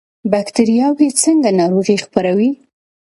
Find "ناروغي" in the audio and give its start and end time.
1.59-1.97